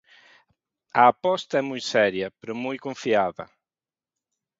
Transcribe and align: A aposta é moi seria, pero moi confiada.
A 1.01 1.03
aposta 1.13 1.53
é 1.61 1.63
moi 1.69 1.81
seria, 1.93 2.27
pero 2.39 2.61
moi 2.65 2.77
confiada. 2.85 3.45